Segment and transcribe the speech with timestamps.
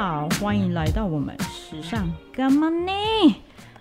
[0.00, 2.92] 好，欢迎来到我们时尚干嘛呢？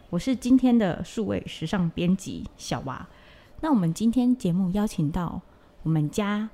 [0.10, 3.06] 我是今天的数位时尚编辑小娃。
[3.62, 5.40] 那我们今天节目邀请到
[5.84, 6.50] 我们家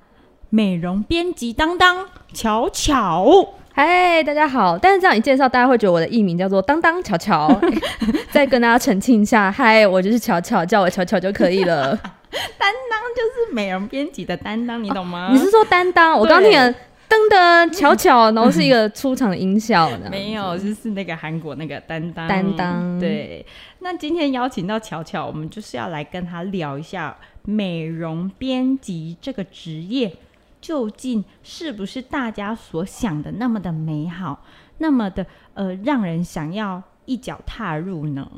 [0.50, 3.54] 美容编辑当当巧巧。
[3.72, 4.76] 嗨，大家好！
[4.76, 7.58] 但是这样一介绍，大家会觉得我的艺名叫做当当巧巧。
[8.30, 11.96] 再跟大家澄清一下，嗨，我就是巧巧，叫我巧巧就可以了。
[11.96, 15.28] 担当就是美容编辑的担当，你懂吗？
[15.30, 16.12] 哦、你是说担当？
[16.18, 16.74] 我刚听了。
[17.08, 20.08] 噔噔，巧巧，然后是一个出场的音效呢。
[20.10, 22.26] 没有，就是那个韩国那个担当。
[22.26, 23.44] 担当，对。
[23.80, 30.16] 那今天邀请到巧巧，我们就是要来跟他聊一下美容编辑这个职业，
[30.60, 34.44] 究竟是不是大家所想的那么的美好，
[34.78, 38.28] 那么的呃让人想要一脚踏入呢？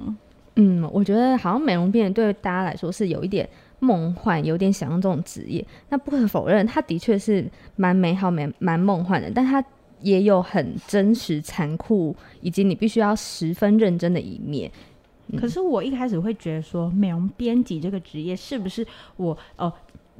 [0.56, 3.48] 嗯，我觉得好像美容编辑对大家来说是有一点。
[3.86, 9.64] 梦幻，有点想要这种职业，那不可否认，它的确是蛮美好、蛮蛮梦幻的，但它
[10.00, 14.70] 也有很真实、残酷，以及你必须要十分认真的一面。
[15.38, 19.72] 可是我一开始会觉得说，美容编辑这个职业是不是我哦、呃、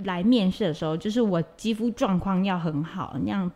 [0.04, 3.50] 来面试的时候，就是我肌肤状况要很好，那样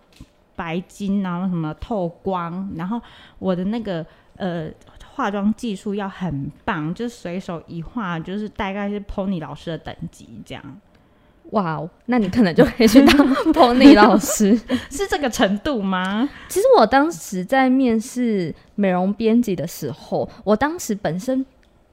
[0.56, 3.00] 白金啊，什么透光，然后
[3.38, 4.04] 我的那个
[4.36, 4.70] 呃。
[5.14, 10.80] 化妆技术要很棒，就随手一画，就是大概是 Pony 老师的等级这样。
[11.50, 13.16] 哇哦，那你可能就可以去当
[13.52, 14.56] Pony 老师，
[14.88, 16.28] 是这个程度吗？
[16.48, 21.44] 其实我当时在面试美容编辑的时候，我当时本身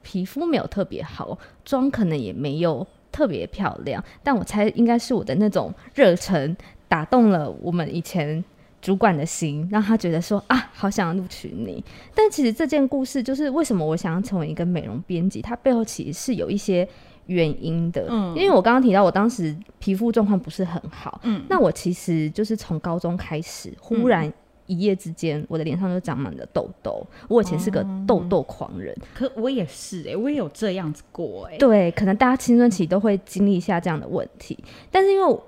[0.02, 8.44] 皮肤没有特别好，妆可能也没有特别漂亮，但我猜应该是我的那种热忱打动了我们以前。
[8.80, 11.82] 主管的心让他觉得说啊，好想要录取你。
[12.14, 16.88] 但其实这件故事就是为什么我想要成为一个美容编辑，它背后其实是有一些
[17.26, 18.06] 原因的。
[18.08, 21.20] 嗯，因为我刚刚提到，我当时皮肤状况不是很好。
[21.24, 24.32] 嗯，那我其实就是从高中开始，忽然
[24.66, 27.04] 一夜之间，我的脸上就长满了痘痘。
[27.28, 31.58] 我以前是个痘痘狂人，嗯、可我也是哎、欸，我也有这样子过哎、欸。
[31.58, 34.56] 对，可能大家青春期都会经历一下这样的问题，
[34.90, 35.44] 但是因为我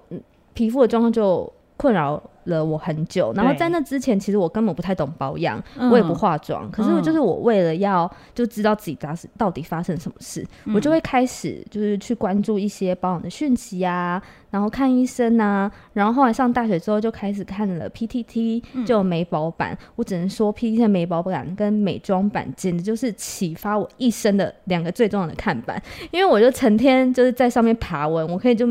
[0.53, 1.51] 皮肤的状况就
[1.81, 5.59] 困扰了我很久，然后在那之前，其实我根本不太懂保养，
[5.91, 6.71] 我也不化妆。
[6.71, 14.21] 可是，就是我为了要就知道自己当时到底发生什么事，嗯、我就会开始就是去关注一些保养的讯息啊，
[14.51, 15.73] 然后看医生啊。
[15.95, 19.73] 然后后来上大学之后，就开始看了 PTT，就美宝版。
[19.73, 28.69] 嗯、我只能说，PTT 的美宝版跟美妆版简直就是启发我一生的两个最重要的看板，因为我就成天就是在上面爬文，我可以就。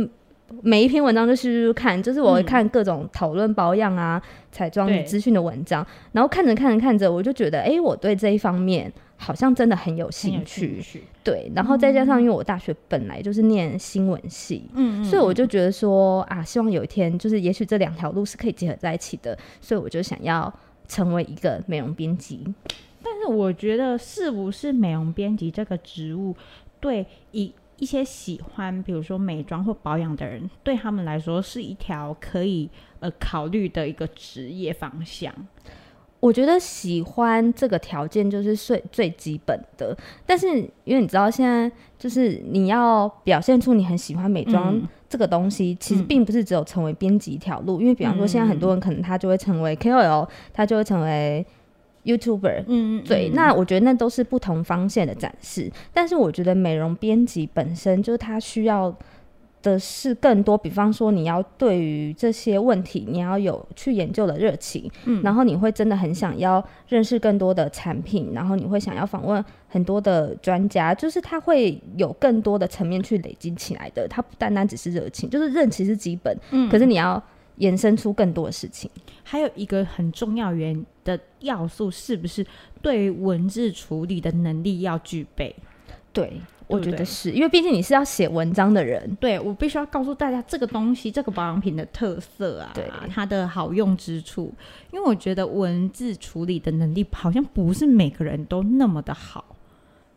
[0.62, 4.22] 每一篇文章就去看，就是我会看各种讨论保养啊、
[4.52, 10.82] 彩妆资讯的文章，然后看着看着看着，我就觉得，哎、欸，我对这一方面好像真的很有兴趣。
[10.82, 20.52] 兴趣对，然后再加上，因为我大学本来就是念新闻系，嗯，所以我就觉得说啊，希望有一天，就是也许这两条路是可以结合在一起的，所以我就想要
[20.88, 22.44] 成为一个美容编辑。
[23.02, 26.36] 但是我觉得，是不是美容编辑这个职务
[26.80, 27.54] 对一？
[27.80, 32.70] 一些喜欢，比如说美妆或保养的人，对他们来说是一条可以
[33.00, 35.34] 呃考虑的一个职业方向。
[36.20, 40.48] 我觉得喜欢这个条件就是最最基本的，但是
[40.84, 47.80] 因为你知道，现在就是你要表现出你很喜欢美妆这个东西，嗯、其实并不是只有成为编辑一条路。
[47.80, 51.46] 嗯、因为比方说，现在很多人可能他就会成为 KOL，他就会成为。
[52.06, 58.96] YouTuber，嗯，对，那我觉得那都是不同方向的展示，但是我觉得美容编辑本身就是他需要
[59.62, 77.22] 的是更多，比方说你要对于这些问题你要有去研究的热情，嗯，然后你会真的很想要认识更多的产品，然后你会想要访问很多的专家，就是他会有更多的层面去累积起来的，它不单单只是热情，就是热情是基本，嗯，可是你要。
[77.60, 78.90] 延伸出更多的事情，
[79.24, 82.46] 还有一个很重要原的要素，是不是
[82.82, 85.56] 对于文字处理的能力要具备？
[86.12, 94.54] 对，我觉得是因为毕竟你是要写文章的人，对，我必须要告诉大家这个东西，这个保养品的特色啊，对，它的好用之处。
[94.92, 99.56] 因为我觉得文字处理的能力好像不是每个人都那么的好，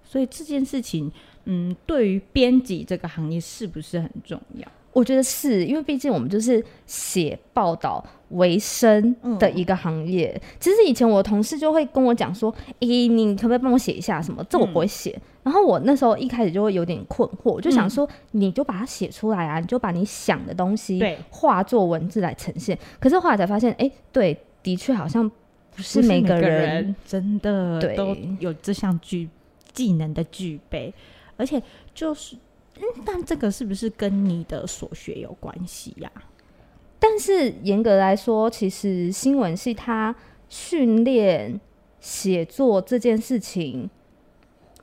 [0.03, 1.13] 所以这件事情，
[1.45, 4.67] 嗯，对于编辑这个行业是不是很重要？
[4.93, 10.31] 我觉得是因为毕竟我们就是写报道为生的一个行业。
[10.35, 15.11] 嗯、其实以前我同事就会跟我讲说：“诶、欸，你可不可以帮我写一下什么？”这我不会写。
[15.17, 25.27] 嗯、然后我那时候一开始就会有点困惑，我就想说：“你就把它写出来啊，你就把你想的东西化作文字来呈现。”可是后来才发现，哎、欸，对，的确好像
[25.75, 29.31] 不是每个人，个人真的都有这项具
[29.73, 30.93] 技能的具备，
[31.39, 31.63] 而且
[31.95, 32.37] 就是。
[32.83, 36.11] 嗯， 但这个是不是跟你的所学有关系呀？
[36.99, 40.15] 但是严格来说，其实新闻系它
[40.49, 41.59] 训练
[42.01, 43.89] 写作这件事情，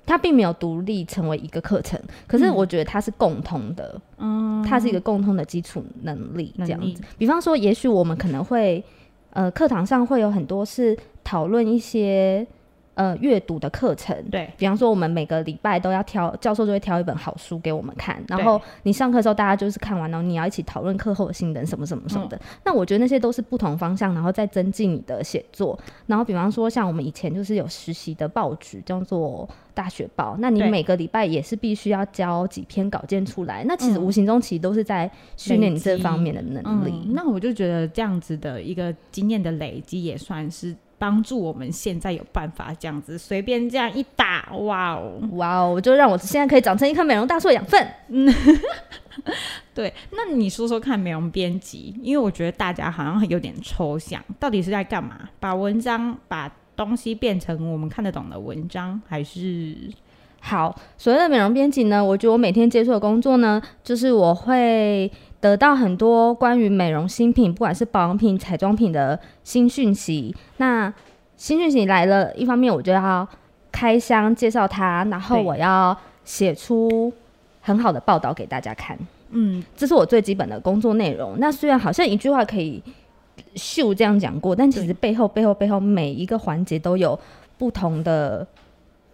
[0.05, 1.97] 它并没有独立成为一个课程，
[2.27, 7.01] 可是我觉得它是共通的，嗯，它是一个共通的基础能力这样子。
[7.17, 8.83] 比方说，也许我们可能会，
[9.31, 12.45] 呃，课堂上会有很多是讨论一些。
[12.99, 22.35] 呃，阅读的课程，对，比方说我们每个礼拜都要挑，教授就会挑一本好书给我们看，然后你上课的时候大家就是看完，然后你要一起讨论课后的心得什么什么什么的。
[22.35, 25.79] 嗯、那我觉得那些都是不同方向，然后再增进你的写作。
[26.07, 33.63] 然后比方说像我们以前就是有实习的报纸叫做大学报，那你每个礼拜也是必须要交几篇稿件出来。
[33.65, 37.13] 那其实无形中其实都是在训练你这方面的能力、嗯。
[37.13, 40.75] 那我就觉得这样子的一个经验的累积也算是。
[40.99, 47.87] 帮助我们现在有办法这样子随便这样一打，哇哦哇哦，就让我现在可以长成一棵美容大树的养分。
[48.09, 48.31] 嗯，
[49.73, 49.91] 对。
[50.11, 55.29] 那你说说看，美容编辑，因为我觉得大家好像有点抽象，到底是在干嘛？
[55.39, 59.75] 把文章把东西变成我们看得懂的文章，还是？
[60.41, 65.11] 好，所谓的美容编辑呢，我觉得我每天接触的工作呢，就是我会。
[65.41, 70.35] 得到很多关于美容新品，不管是保养品、彩妆品的新讯息。
[70.57, 70.93] 那
[71.37, 73.25] 新讯息来了，一方面我就要
[73.71, 77.09] 开箱介绍它，然后我要写出
[77.61, 78.99] 很好的报道给大家看。
[79.29, 81.37] 嗯，这是我最基本的工作内容。
[81.39, 82.83] 那虽然好像一句话可以
[83.55, 87.17] 秀这样讲过，但其实背后、背后、背后每一个环节都有
[87.57, 88.45] 不同的。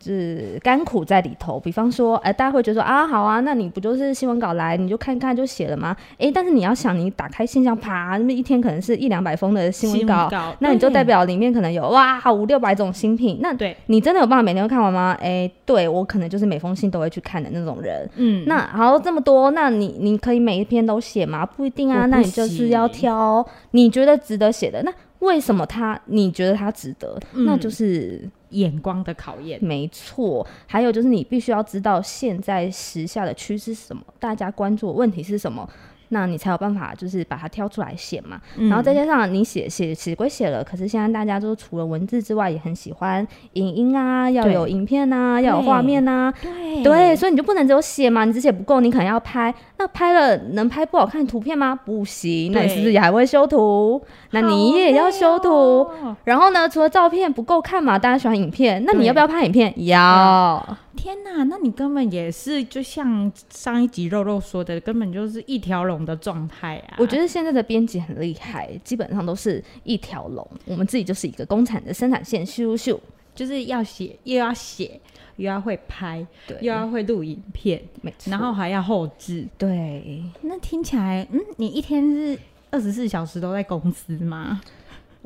[0.05, 5.95] 是甘苦在里头，比方说，哎、呃，大家会觉得说啊，好啊，那你不就是新闻稿来，你就看看就写了吗？
[6.11, 13.39] 哎、欸，但是你要想，你打开信箱，啪，那么一天可能是一两百封的新闻稿，稿，那你就代表里面可能有哇，好五六百种新品。
[13.41, 15.17] 那对你真的有办法每天都看完吗？
[15.19, 18.07] 哎、欸，对我可能就是每封信都会去看的那种人。
[18.17, 21.43] 嗯，那好，这么多，那你你可以每一篇都写吗？
[21.43, 24.83] 不一定啊，那你就是要挑你觉得值得写的。
[24.83, 27.19] 那为什么他你觉得他值得？
[27.33, 28.21] 嗯、那就是。
[28.55, 30.45] 眼光的考验，没错。
[30.67, 35.69] 还有就是，你必须要知道现在时下的趋势是什么，大家关注的问题是什么。
[36.09, 38.69] 那你才有办法，就是把它挑出来写嘛、嗯。
[38.69, 46.33] 然后再加上你写写写归写了，可是现在大家都除了文字之外，也很喜欢影音啊，要有影片啊，要有画面啊。
[46.41, 49.53] 对对，所以你就不能只有写嘛，你只写不够，你可能要拍。
[49.77, 51.75] 那拍了能拍不好看的图片吗？
[51.75, 52.51] 不行。
[52.53, 54.01] 那你是不是也还会修图？
[54.31, 56.15] 那你也要修图、哦。
[56.23, 59.73] 然后呢，除了照片不够看嘛，大家喜欢影片，那你要不要拍影片？
[59.85, 60.77] 要。
[60.95, 66.97] 天呐，那你根本也是就像上一集肉肉说的，根本就是一条龙的状态啊！
[66.97, 70.45] 我觉得现在的编辑很厉害，基本上都是一条龙。
[70.65, 72.99] 我们自己就是一个工厂的生产线，咻咻，
[73.35, 74.99] 就是要写，又要写，
[75.35, 77.81] 又要会拍，对，又要会录影片，
[78.25, 79.47] 然后还要后置。
[79.57, 82.39] 对，那听起来，嗯，你一天是
[82.71, 84.61] 二十四小时都在公司吗？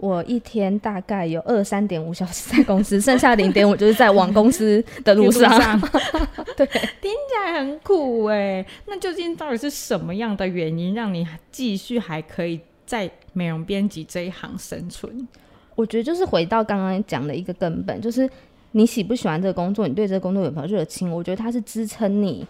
[0.02, 5.80] 我一天大概有二三点五小时在公司， 剩下零点五就是在往公司的路上。
[6.56, 6.66] 对，
[7.02, 8.66] 听起来很苦哎、欸。
[8.88, 15.28] 那究竟到底是什么样的原因，让你继续还可以在美容编辑这一行生存？
[15.76, 18.30] 我觉得就是回到刚刚讲的一个根本，就是
[18.72, 21.12] 你喜不喜欢这个工作，你对这个工作有没有热情？
[21.12, 22.48] 我觉得它是支撑你。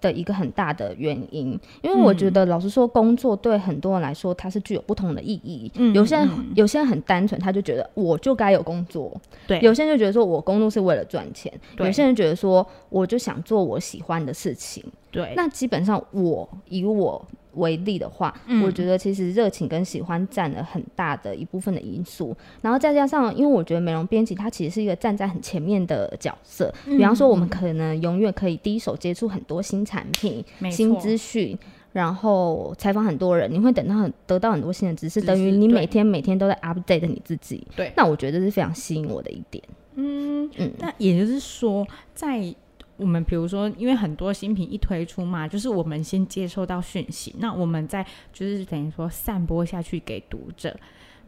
[0.00, 5.70] 的一个很大的原因，因为我觉得老实说，工作对很多人来说，它是具有不同的意义。
[5.76, 9.12] 嗯，有些人有些人很单纯，他就觉得我就该有工作。
[9.46, 11.52] 对，有些人就觉得说我工作是为了赚钱。
[11.76, 14.84] 对，有些人觉得说我就想做我喜欢的事情。
[15.10, 17.24] 对，那基本上我以我。
[17.54, 31.58] 为例的话，嗯，我觉得其实热情跟喜欢占了很大的一部分的因素，然后再加上，因为我觉得美容编辑它其实是一个站在很前面的角色，嗯，比方说我们可能永远可以第一手接触很多新产品、新资讯，
[31.92, 37.66] 然后采访很多人，你会等到很得到很多新的知识，等于你每天每天都在 update 你自己。
[37.76, 39.62] 对，那我觉得这是非常吸引我的一点。
[39.94, 42.54] 嗯嗯，那也就是说在。
[43.00, 50.78] 我们比如说，因为很多新品一推出嘛，就是我们先接收到讯息，那我们再就是等于说散播下去给读者。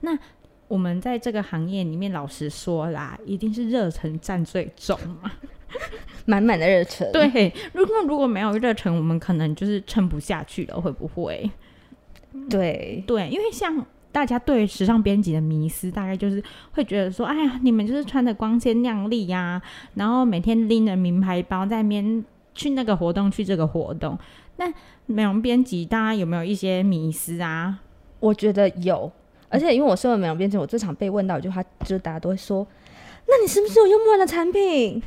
[0.02, 0.17] 那
[0.69, 5.33] 我们在这个行业里面，老实说啦，一定是热忱占最重嘛，
[6.26, 7.11] 满满的热忱。
[7.12, 11.50] 对，如果如果没有热忱，我们可能就是撑不下去了，会不会？
[12.49, 13.85] 对对，因为像。
[14.12, 16.40] 大家对时尚编辑的迷思，大概就是
[16.73, 19.61] 会觉得说：“哎呀，你们就是穿的光鲜亮丽呀，
[19.95, 22.23] 然后每天拎着名牌包在那边
[22.54, 24.16] 去那个活动，去这个活动。”
[24.57, 24.71] 那
[25.07, 27.78] 美容编辑，大家有没有一些迷思啊？
[28.21, 29.11] 我觉得有，
[29.49, 32.66] 而且因为我身为美容编辑，我最常被问到一句话，就是大家都会说
[33.26, 35.02] ：“那你是不是有用不完的产品？”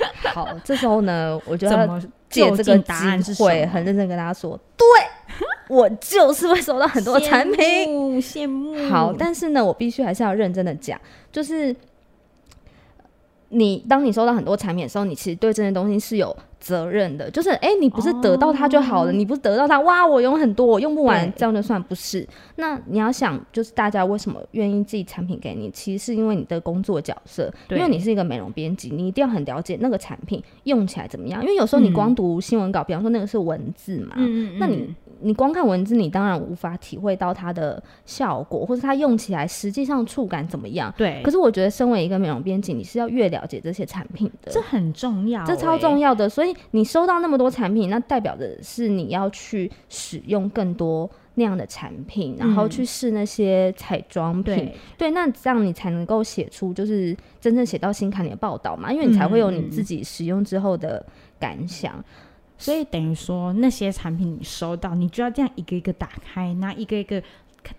[0.32, 2.00] 好，这时候呢，我就要
[2.30, 4.86] 借这个机会，很认真跟大家说：“对。”
[5.68, 8.88] 我就是会收到很多产品，羡慕，羡慕。
[8.88, 11.74] 好，但是呢，我必须还是要认真的讲，就是
[13.50, 16.36] 你当你收到很多产品的时候，你其实对这些东西是有。
[16.60, 22.26] 责任的，就是哎、欸，你不是得到它就好了，哦、你不是得到它，哇，我用很多，我用不完，这样就算不是。
[22.56, 31.40] 那你要想，就是大家为什么愿意寄产品给你，其实是因为你的工作角色，因为你是一个美容编辑，你一定要很了解那个产品用起来怎么样。
[31.42, 34.92] 因为有时候你光读新闻稿，嗯、比方说那个是文字嘛，嗯嗯，那你。
[35.20, 40.92] 你光看文字，你当然无法体会到它的效果，或者它用起来实际上触感怎么样。
[40.96, 41.20] 对。
[41.22, 46.28] 可是我觉得，身为一个美容编辑，你是要越了解这些产品的，这很重要欸，这超重要的。
[46.28, 54.54] 所以你收到那么多产品，那代表的是你要去使用更多那样的产品，然后去试那些彩妆品。
[54.54, 61.04] 对，对，那这样你才能够写出就是真正写到心坎里的报道嘛，因为你才会有你自己使用之后的
[61.40, 61.94] 感想。
[61.96, 62.04] 嗯
[62.58, 67.22] 所以等于说，那些产品你收到，你就要这样一个一个打开，然后一个一个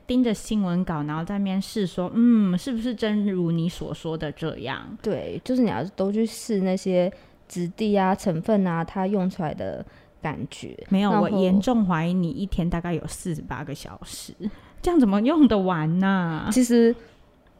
[0.08, 4.98] 盯着新闻稿，然后在面试说，嗯，是不是真如你所说的这样？
[5.02, 7.12] 对，就是你要都去试那些
[7.48, 9.86] 质地啊、成分啊，它用出来的
[10.22, 10.78] 感觉。
[10.90, 14.34] 没有，我严重怀疑你一天大概有四十八个小时，
[14.82, 16.50] 这样怎么用得完呢、啊？
[16.52, 16.96] 其实。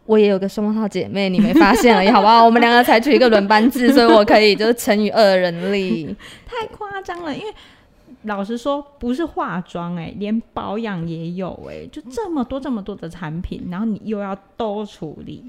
[0.10, 2.44] 我也有个双胞胎姐妹，你没发现而已， 好不好？
[2.44, 6.16] 我们两个采取一个轮班制， 所以我可以就是乘以二人力。
[6.48, 7.54] 太夸张了，因为
[8.24, 15.44] 老实说，不是化妆哎、欸，连保养也有哎、欸，就这么多这么多的产品，然后你又要都处理。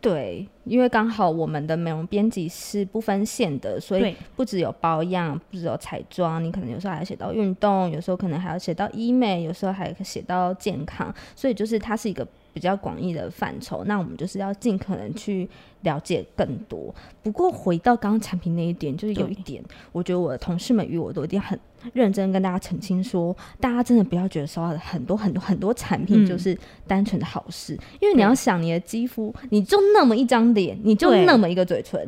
[0.00, 12.24] 对，因为刚好我们的美容编辑是不分线的，所以不只有保养，不只有彩妆，你可能有时候还要写到运动，有时候可能还要写到医美，有时候还写到健康，所以就是它是一个。
[12.54, 15.46] 比较广义的范畴，那我们就是要尽可能去
[15.82, 16.94] 了解更多。
[17.20, 21.58] 不过回到刚刚产品那一点，就是有一点，我觉得我的同事们与我都一定很
[21.92, 26.56] 认真跟大家澄清说，大家真的不要觉得收到很多很多很多产品就是
[26.86, 32.00] 单纯的好事，嗯、因为你要想你的肌肤，你就那么一张脸，你就那么一个嘴唇，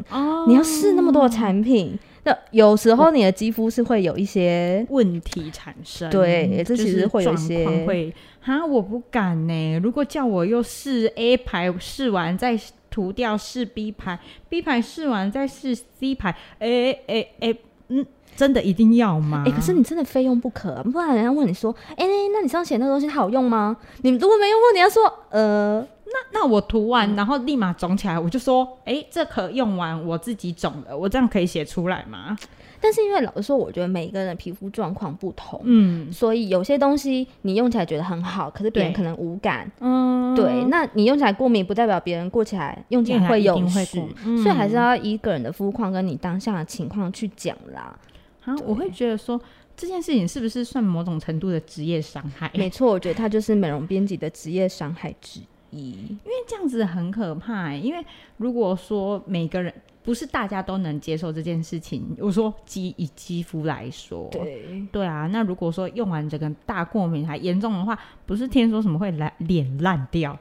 [0.47, 1.99] 你要试那么多的产品。
[2.27, 9.79] 那有时候你的肌肤是会有一些问题产生，对，这其实会有一些会哈，我不敢呢。
[9.79, 12.59] 如果叫我又试 A 牌试完再
[12.91, 14.19] 涂掉试 B 牌
[14.49, 17.55] ，B 牌试完再试 C 牌，哎哎哎，
[17.91, 18.05] 嗯，
[18.35, 19.45] 真的一定要吗？
[19.47, 23.77] 哎、欸，可是你真的非用不可，不然人家问你说，哎、欸，那你上次写那个东西好用吗？
[24.03, 25.87] 你如果没用过，你要说，呃。
[26.07, 32.37] 那那我涂完，然后立马肿起来，我就说，哎、欸，这可用完我自己肿了，我这样可以写出来吗？
[32.81, 40.63] 但是因为老实说，我觉得每一个人的皮肤状况不同，嗯，所以有些东西你用起来觉得很好，可是别人可能无感，嗯，对。
[40.67, 47.99] 那你用起来过敏，不代表别人过起来用起来会有事，嗯、所以还是要依个人的肤况跟你当下的情况去讲啦。
[48.45, 49.41] 啊，我会觉得说
[49.75, 52.49] 这件事情是不是算某种程度的职业伤害？
[52.55, 55.93] 没错，我觉得它就是美容编辑的职业伤害之一。
[55.93, 58.05] 因为这样子很可怕、欸，因为
[58.37, 70.39] 如果说每个人不是大家都能接受这件事情，我说肌以肌肤来说，对对啊，那如果说用完这个大过敏还严重的话，不是听说什么会烂脸烂掉？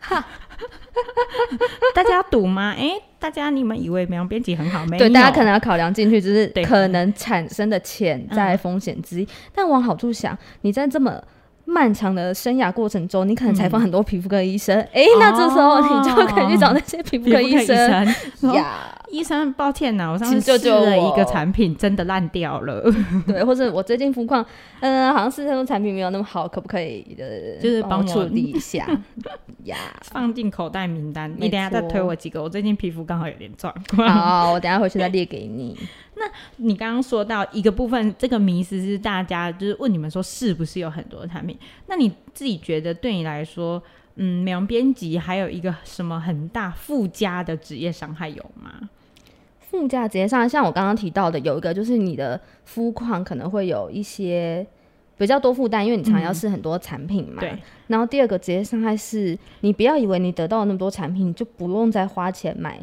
[0.00, 0.26] 哈，
[1.94, 2.70] 大家要赌吗？
[2.70, 4.96] 哎、欸，大家你们以为美容编辑很好没？
[4.98, 9.28] 对，大家可能要考量进去，就是可能产生的潜在风险之一。
[9.54, 11.22] 但往好处想，你在这么。
[11.64, 18.06] 漫长的生涯过程中，你可能采访很多皮肤科医生，哎、嗯欸，那这时候你就可以去找那些皮肤科医生。
[18.54, 18.91] 呀。
[19.12, 22.82] 医生，抱歉呐，我上次试了一个产品，真的烂掉了。
[23.28, 24.42] 对，或者我最近肤况，
[24.80, 28.88] 嗯、呃，好像是那种产品没有那么好，可不可以呃，就是帮我处理一下
[29.64, 29.76] 呀？
[30.00, 32.42] 放进口袋名单，你等下再推我几个。
[32.42, 35.78] 我最近皮肤刚好有点状况，好，我等下回去再列给你。
[36.16, 36.22] 那
[36.56, 41.58] 你刚刚说到一个部分，这个迷思是大家就是问你们说是不是有很多产品？
[41.86, 43.82] 那你自己觉得对你来说，
[44.14, 48.88] 嗯，美容编辑还有一个什么很大附加的职业伤害有吗？
[49.72, 54.64] 附加职业上，像我刚刚提到的，有一个就是你的肤况可能会有一些
[55.16, 57.38] 比较多负担，因为你常常要试很多产品嘛。
[57.38, 57.58] 嗯、对。
[57.86, 62.78] 然后第二个直接伤害是，你不要以为你得到那么多产品，你就不用再花钱买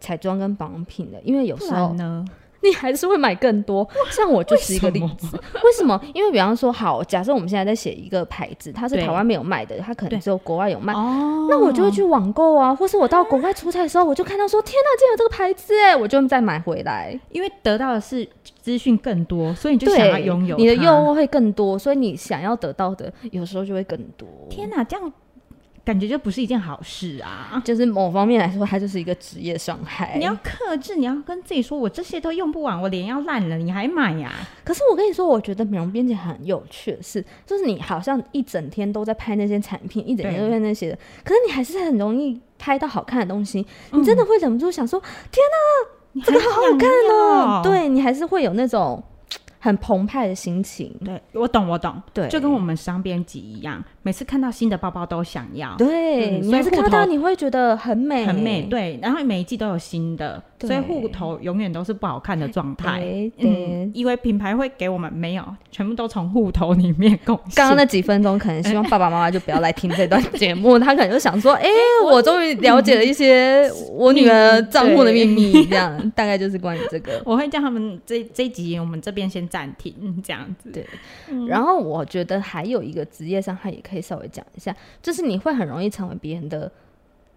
[0.00, 2.24] 彩妆跟保养品了，因为有时候呢。
[2.62, 5.36] 你还是会买更多，像我就是一个例子。
[5.36, 6.00] 为什，么？
[6.14, 10.92] 因为比方说，好，假设我们现在在写一个牌子，它是台湾没有卖的，它可能只有国外有卖。
[10.92, 17.18] 那我就会去网购啊，或是我到国外出差的时候，我就看到说，天哪，竟然有这个牌子哎，我就再买回来。
[17.30, 18.26] 因为得到的是
[18.60, 20.56] 资讯更多，所以你就想要拥有。
[20.56, 24.28] 你的诱惑会更多，所以你想要得到的有时候就会更多。
[24.48, 25.12] 天哪，这样
[25.84, 27.60] 感觉就不是一件好事啊。
[27.64, 30.14] 就是某方面来说，它就是一个职业伤害。
[30.16, 34.32] 你要克制，你要跟自己说，我这些都用不完，我脸要烂了，你还买呀？
[34.64, 47.60] 可是我跟你说，我觉得美容编辑很有趣的是，就是你好像一整天都在拍那些产品，一整天都在那些的，可是你还是很容易拍到好看的东西，你真的会忍不住想说：嗯、天哪，这个好好看哦！
[47.64, 49.02] 对，你还是会有那种。
[49.64, 60.42] 很澎湃的心情，对，我懂，我懂，对，就跟我们商编辑一样，每次看到新的包包都想要，对，你还是看到你会觉得很美，很美，对，然后每一季都有新的。
[60.62, 63.02] 所以户头永远都是不好看的状态，
[63.38, 67.54] 嗯，因为品牌会给我们没有，全部都从户头里面贡献。
[67.56, 71.68] 刚刚那几分钟，可能希望爸爸妈妈就不要来听这段节目， 他可能就想说，哎，
[72.04, 77.20] 我终于了解了一些我女儿账户的秘密，这样大概就是关于这个。
[77.26, 80.70] 我会叫他们这这一集我们这边先暂停，这样子。
[80.70, 80.86] 对，
[81.48, 86.70] 然后我觉得还有一个职业伤害也可以稍微讲一下，就是你会很容易成为别人的。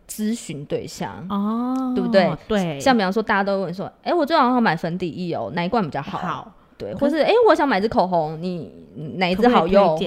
[0.07, 2.31] 咨询对象哦，对不对？
[2.47, 6.19] 对，像比方说，大家都问说，哎，我最好要买粉底液哦，哪一罐比较好？
[6.19, 8.71] 好，对，或是哎，我想买支口红，你
[9.15, 9.97] 哪一支好用？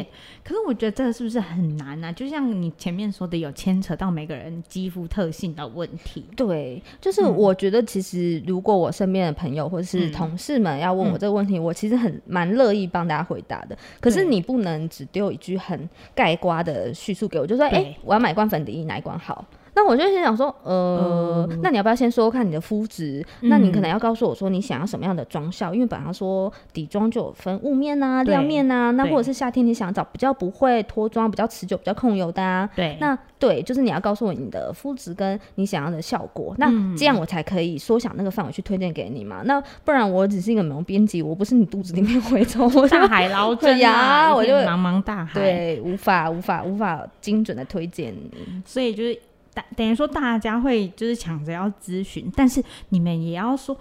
[0.44, 2.10] 可是我觉得这个是不是很难啊？
[2.12, 6.25] 就像你前面说的，有牵扯到每个人肌肤特性的问题。
[6.37, 13.76] 对，就是我觉得其实如果我身边的朋友或者是同事们要问我这个问题，我其实很蛮乐意帮大家回答的。
[14.00, 19.44] 可是你不能只丢一句很盖瓜的叙述给我，就说哎，我要买罐粉底液，哪一罐好？
[19.78, 23.25] 那我就先想说，呃，嗯、那你要不要先说说看你的肤质？
[23.42, 32.68] 嗯、那你可能要告诉我说你想要什么样的妆效，因为本来说底妆就有分雾面啊、亮面啊，那或者是夏天你想找比较不会脱妆、比较持久、比较控油的啊。
[32.75, 39.42] 对，那对，就是你要告诉我你的肤质跟你想要的效果，那这样我才可以缩小那个范围去推荐给你嘛。
[39.44, 49.16] 那不然我只是一个美容编辑，我不是你肚子里面蛔虫，我大海捞针 呀，我就茫茫大海，对，无法无法无法精准的推荐你，所以就是。
[49.77, 53.77] 等于说大家会就是抢着要咨询，但是你们也要说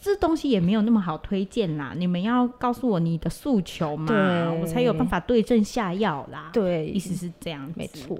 [0.00, 1.92] 这东西也没有那么好推荐啦。
[1.96, 6.50] 你们要告诉我你的诉求嘛，我才有办法对症下药啦。
[6.52, 8.16] 对，意思是这样子，没错。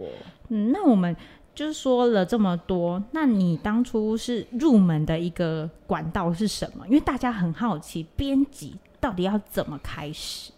[0.49, 1.15] 嗯，那我们
[1.55, 6.87] 就是说了这么多，那你当初是入门的一个管道是什么？
[6.87, 10.51] 因为大家很好奇，编辑到底要怎么开始？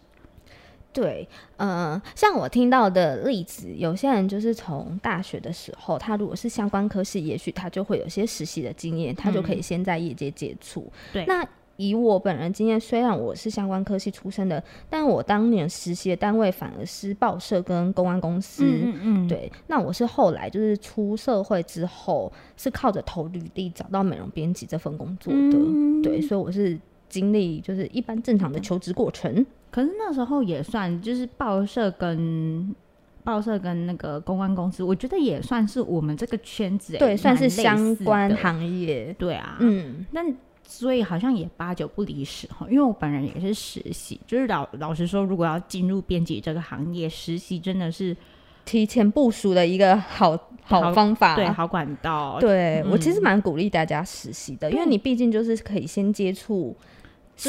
[0.93, 1.27] 对，
[1.57, 10.91] 嗯、呃，像我听到的例子，有些人就是从大学的时候，他如果是相关科系，也许他就会有些实习的经验，他就可以先在业界接触。
[11.13, 18.63] 对、嗯，那以我本人经验，虽然我是相关科系出身的，但我当年实习的单位反而是报社跟公安公司。
[18.63, 25.39] 嗯嗯，对，那我是后来就是出社会之后，是靠着投履历找到美容编辑这份工作的。
[25.39, 26.77] 嗯、对，所以我是
[27.11, 29.45] 经历就是一般正常的求职过程。
[29.69, 32.75] 可是那时候也算，就是报社跟
[33.23, 40.21] 报社跟那个公关公司，我觉得也算是我们这个圈子，对，算是相关行业，对啊，嗯，那
[40.65, 48.13] 所以好像也八九不离十哈，因为我本人也是实习，就是老老实说，如果要进入编辑这个行业，实习真的是
[48.65, 56.75] 提前部署的一个好好方法，对，好管道，对、嗯、我其实蛮鼓励大家实习的，因为你毕竟就是可以先接触。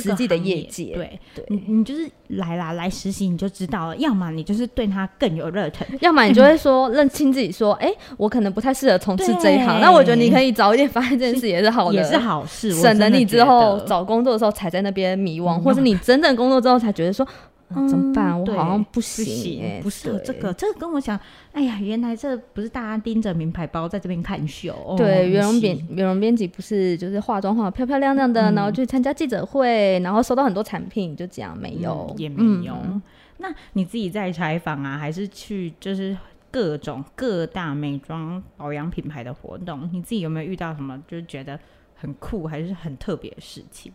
[0.00, 3.96] 实际的业界，对对，你你就是来啦，来实习你就知道了。
[3.96, 9.80] 要么你就是对他更有热忱，要么你就会说认清自己，说，哎，我可能不太适合从事这一行。
[9.80, 17.26] 那我觉得你可以早一点发现这件事也是好的，也是好事，省得你之后找工作的时候才在那边迷惘，或是你真正工作之后才觉得说。
[17.76, 18.40] 嗯、怎么办？
[18.40, 20.52] 我好像不行，欸，不适合这个。
[20.54, 21.18] 这个跟我想，
[21.52, 24.94] 哎呀，原来这不是大家盯着名牌包在这边看秀。
[24.96, 32.74] 对，美容编美容编辑不是就是化妆化漂漂亮亮的，嗯、然后去参加记者会，然后收到很多产品，就这样没有，嗯、也没有。
[32.84, 33.02] 嗯、
[33.38, 36.16] 那你自己在采访啊，还是去就是
[36.50, 39.88] 各种各大美妆保养品牌的活动？
[39.92, 41.58] 你自己有没有遇到什么就是觉得
[41.94, 43.92] 很酷还是很特别的事情？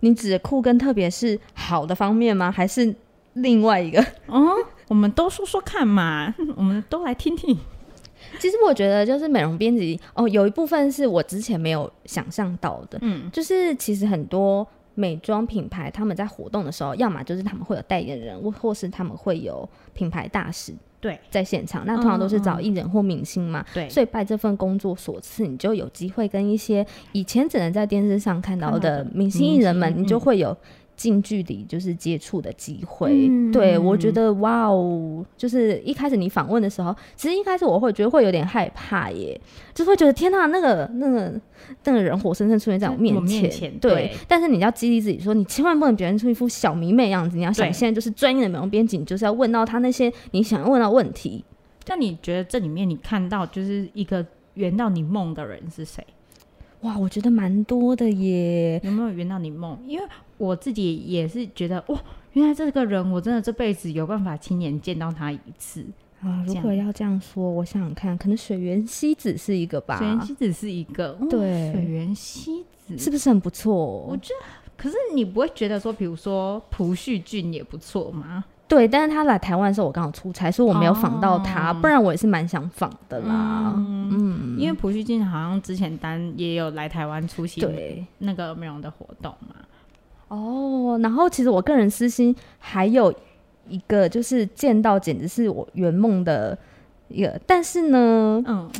[0.00, 2.50] 你指的酷跟特别是好的方面吗？
[2.50, 2.94] 还是？
[3.34, 4.50] 另外一个哦，
[4.88, 7.56] 我们都说说看嘛， 我们都来听听。
[8.38, 12.98] 其实我觉得，就是美容编辑哦，有一部分是我之前没有想象到的。
[13.00, 21.84] 嗯，就是其实很多美妆品牌他们在活动的时候，要么就是他们会有代言人，或或是他们会有品牌大使对在现场。
[21.86, 23.64] 那通常都是找艺人或明星嘛。
[23.72, 30.56] 对、嗯，所以拜这份工作所赐，你就有机会跟一些以前只能在电视上看到的明星艺人们，你就会有。
[31.00, 39.40] 近距离就是接触的机会，嗯、对我觉得哇哦，就是一开始你访问的时候，其实一开始我会觉得会有点害怕耶，
[39.72, 41.40] 就会觉得天呐，那个那个
[41.84, 43.92] 那个人活生生出现在我面前，面前对。
[43.92, 51.42] 对，但是你要激励自己说，你千万不能表现出一副小迷妹样子，你要想现在就是专业的美容编辑，你就是要问到他那些你想要问到问题。
[51.86, 56.04] 那你觉得这里面你看到就是一个圆到你梦的人是谁？
[56.82, 58.80] 哇，我觉得蛮多的耶。
[58.82, 59.78] 有没有圆到你梦？
[59.86, 60.04] 因为
[60.38, 62.00] 我自己也是觉得，哇，
[62.32, 65.84] 原来这个人我真的这辈子有办法亲眼见到他一次
[66.22, 66.42] 啊。
[66.46, 69.98] 如果要这样说，我想想看，可能水原希子是一个吧。
[69.98, 73.74] 水原希子是一个，对，水原希子是不是很不错？
[74.08, 78.44] 我觉得，可是你不会觉得说，比如说朴叙俊也不错吗？
[78.70, 83.74] 对，但是他来台湾的时候，我刚好出差，所以我没有访到他，哦、不然我也是蛮想访的啦。
[83.76, 89.56] 嗯，嗯，因为朴叙俊好像之前单也有来台湾出席对那个美容的活动嘛。
[90.28, 93.12] 哦，然后其实我个人私心还有
[93.68, 96.56] 一个，就是见到简直是我圆梦的
[97.08, 98.70] 一个，但是呢，嗯，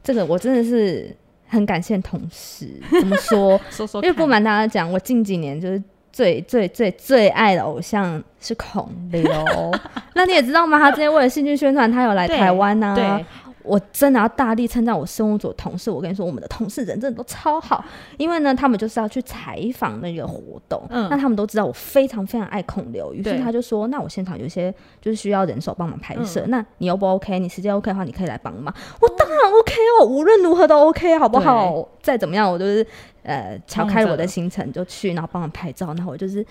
[0.00, 1.12] 这个我真的是
[1.48, 3.60] 很感谢同事，怎么说？
[3.68, 5.82] 说说，因为不瞒大家讲，我近几年就是。
[6.14, 9.20] 最最最最爱的偶像是孔刘，
[10.14, 10.78] 那你也知道吗？
[10.78, 13.20] 他之前为了戏剧宣传，他有来台湾呐、啊。
[13.64, 13.72] 对。
[13.72, 17.82] 我真的要大力称赞我生物组同事，我跟你说，我们的同事人真的都超好，
[18.18, 31.88] 因为呢，他们就是要去采访那个活动，嗯，那他们都知道我非常非常爱孔刘，于是他就说，那我现场有些就是需要人手帮忙拍摄，嗯，那你又不 OK，你时间 OK 的话，你可以来帮忙，我当然 OK 哦，无论如何都 OK，好不好？
[32.02, 32.86] 再怎么样，我就是
[33.22, 36.44] 呃，敲开我的行程就去，然后帮忙拍照，然后我就是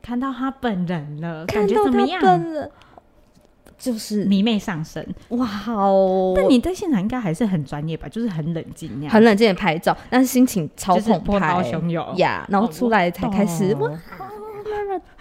[0.00, 2.22] 看到他本人了，感觉怎么样？
[3.78, 6.32] 就是迷妹上身，哇哦！
[6.36, 8.08] 但你在现场应该还是很专业吧？
[8.08, 12.46] 就是很冷静那样，很冷静的拍照，但是心情超澎湃，就是、汹涌呀。
[12.48, 13.90] 然后出来才开始，哇！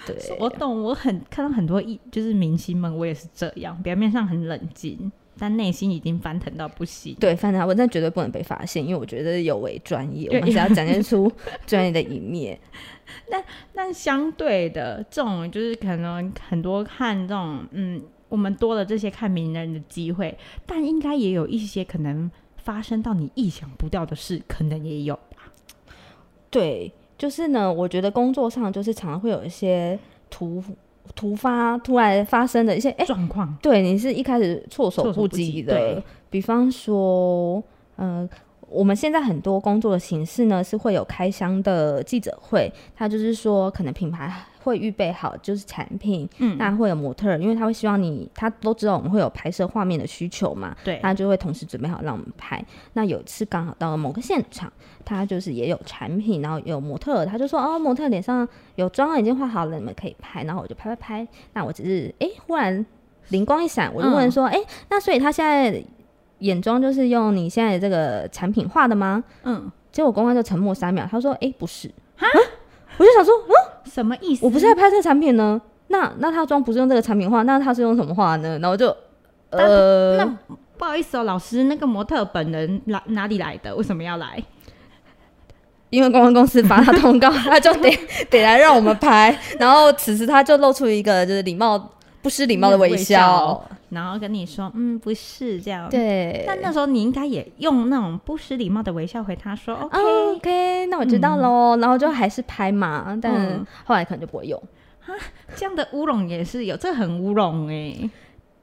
[0.05, 7.15] 对，我懂，我很看到很多艺，就是明星们，我也是这样，表面上很冷静，但内心已经翻腾到不行。
[7.19, 11.31] 对，翻腾，我真的绝对不能被发现，因为我觉得有违专业，我们只要展现出
[11.65, 12.59] 专业的一面。
[13.29, 18.01] 但但相对的，这种就是可能很多看这种，嗯。
[18.33, 25.53] 我们多了这些看名人的机会，但应该也有一些可能发生到你意想不到的事，可能也有吧。
[26.49, 29.99] 对，就是呢，我觉得工作上就是常常会有一些
[30.31, 30.63] 突
[31.13, 33.55] 突发、突然发生的一些状况。
[33.61, 35.75] 对，你是一开始措手不及的。
[35.75, 37.63] 对，比方说，
[37.97, 38.29] 嗯、呃。
[38.69, 44.27] 我们现在很多工作的形式呢，是会有开箱的记者会，他就是说，可能品牌
[44.63, 52.63] 会预备好就是产品，嗯，那会有模特，因为他会希望你，他都知道我们会有拍摄画面的需求嘛，对，他就会同时准备好让我们拍。
[52.93, 54.71] 那有一次刚好到了某个现场，
[55.03, 60.43] 他就是也有产品，然后有模特，他就说哦，模特脸上有妆已经画好了，你们可以拍。
[60.43, 62.85] 然后我就拍拍拍，那我只是哎，忽然
[63.29, 65.83] 灵光一闪，我就问说，哎、嗯，那所以他现在。
[66.39, 69.23] 眼妆就是用你现在的这个产品画的吗？
[69.43, 71.89] 嗯，结果公关就沉默三秒，他说：“哎、欸，不是。
[72.17, 72.39] 蛤”啊，
[72.97, 73.53] 我就想说，嗯，
[73.93, 74.43] 什么意思？
[74.43, 75.61] 我不是在拍这个产品呢？
[75.87, 78.57] 那那他妆不是用这个产品画，那他是用什么画呢？
[78.59, 78.95] 然后就，
[79.51, 80.25] 呃，那
[80.77, 83.75] 不好意思哦，老师，那个模特本人来哪里来的？
[83.75, 84.43] 为什么要来？
[85.91, 87.95] 因为公关公司发他通告， 他就得
[88.31, 89.37] 得来让我们拍。
[89.59, 91.91] 然后此时他就露出一个就是礼貌
[92.23, 93.63] 不失礼貌的微笑。
[93.93, 95.89] 然后跟你说，嗯，不是这样。
[95.89, 96.43] 对。
[96.45, 101.79] 但那时候你应该也用那种不失礼貌的微笑回他说，OK，OK，、oh, 那我知道喽、嗯。
[101.79, 104.61] 然后就还是拍嘛，但后来可能就不会用。
[105.01, 105.19] 啊、嗯，
[105.55, 108.09] 这样的乌龙也是有，这很乌龙哎，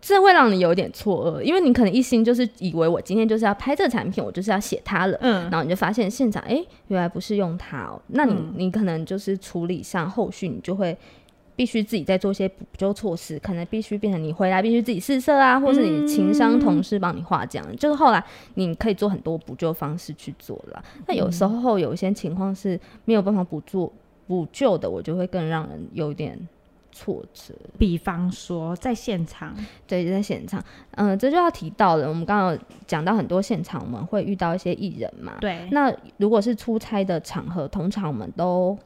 [0.00, 5.16] 这会让你有点错愕，因为你可能一心就是以为我今天就是要拍这个产品，我就是要写它了。
[5.20, 5.42] 嗯。
[5.50, 8.00] 然后你就发现现场，哎，原来不是用它哦。
[8.08, 10.96] 那你、嗯、你可能就是处理上后续你就会。
[11.60, 20.82] 必须自己再做些补救措施，可能必须变成你回来必须自己试色啊，或是你情商同事帮你画这样、嗯，就是后来你可以做很多补救方式去做了。
[21.06, 23.92] 那有时候有一些情况是没有办法补做
[24.26, 26.48] 补救的，我就会更让人有点
[26.90, 27.52] 挫折。
[27.78, 29.54] 比方说在现场，
[29.86, 32.08] 对，在现场，嗯、呃，这就要提到了。
[32.08, 35.68] 我们刚刚讲到很多现场，我们会遇到一些艺人嘛，对。
[35.72, 38.78] 那如果是出差的场合，通常我们都。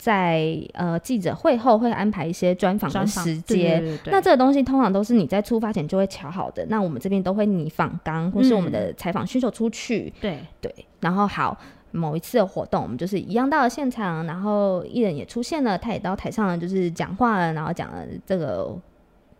[0.00, 6.64] 在呃记者会后会安排一些专访的时间，那这个东西通常都是你在出发前就会瞧好的。
[6.70, 10.74] 那我们这边都会拟访纲或是我们的采访需求出去，对、嗯、对。
[11.00, 11.54] 然后好，
[11.90, 18.74] 某一次的活动，我们就是一样到了现场，然后艺人也出现了，他也到台上了，就是讲话了，然后讲了这个。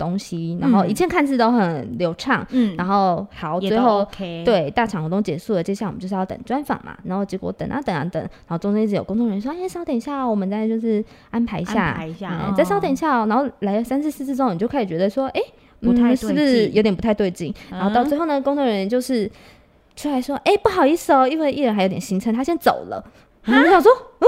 [0.01, 15.41] 东西，然后一切看似都很流畅，嗯，然后好，最后、OK、对大场活动结束了，接下来我们就是要等专访嘛，然后结果等啊等啊等，然后中间一直有工作人员说：“哎，稍等一下，我们再就是安排一下，安排一下，嗯、再稍等一下。”哦然后来了三次四次之后，你就开始觉得说：“哎，
[15.81, 19.31] 不太、嗯、是不是有点不太对劲？”然后到最后呢，工作人员就是
[19.95, 23.05] 出来说：“哎，不好意思哦，因为艺人还有点行程，他先走了。”
[23.47, 24.27] 我想说：“嗯，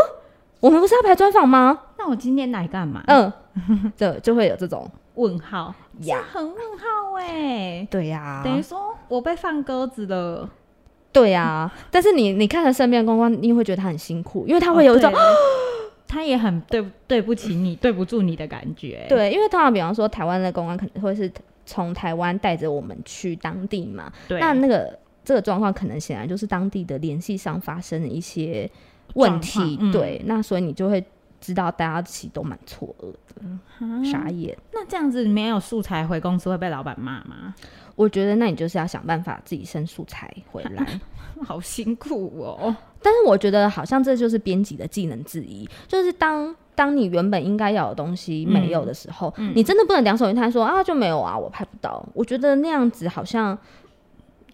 [0.61, 1.79] 我们不是要排专访吗？
[1.99, 3.33] 那我今天来干嘛？”嗯，
[3.97, 4.91] 就就会有这种。
[5.15, 5.75] 问号。
[6.01, 10.49] 呀，很问号哎，对呀，等于说我被放鸽子了，
[11.13, 11.71] 对呀。
[11.91, 15.13] 但是你你看着身边的公关，你会觉得他很辛苦，因为他会有一种，
[16.09, 19.05] 他也很对对不起你，对不住你的感觉。
[19.09, 21.31] 对，因为通常比方说台湾的公关可能会是
[21.67, 28.69] 从台湾带着我们去当地嘛，对，那那个这个状况可能显然就是当地的联系上发生了一些
[29.15, 31.05] 问题，对，那所以你就会。
[31.43, 33.43] 知道大家其实都蛮错愕的，
[33.81, 34.57] 嗯、傻眼。
[34.73, 37.53] 那这样子没有素材回公司会被老板骂吗？
[37.97, 41.01] 我觉得那你就是要想办法自己生素材回来，
[41.45, 42.75] 好辛苦哦。
[43.03, 52.07] 但是我觉得好像这就是编辑的技能之一，就是当当你原本应该要的东西没有的时候，嗯、你真的不能两手一摊说啊就没有啊，我拍不到。
[52.15, 53.59] 我觉得那样子好像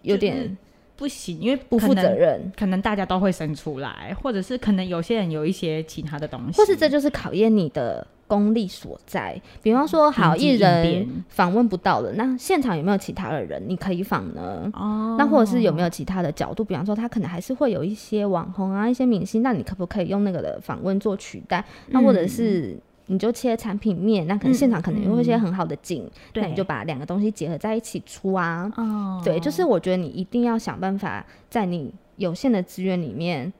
[0.01, 0.57] 有点。
[0.99, 9.41] 不行，因为不负责任，可能大家都会生出来，或者是可能有些人有一些其他的东西，或是这就是考验你的功力所在。
[9.63, 14.69] 比方说，好艺人访问不到了，那现场有没有其他的人你可以访呢？
[14.73, 16.65] 哦，那或者是有没有其他的角度？
[16.65, 21.63] 比方说，他可能还是会有一些网红啊，一些明星，那你可不可以用那个的访问做取代？
[21.87, 22.77] 那或者是。
[23.11, 28.71] 你就切产品面，那可能现场可能有一些很好的景，那你就把两个东西结合在一起出啊。
[28.77, 33.51] 哦，对，就是我觉得你一定要想办法在你有限的资源里面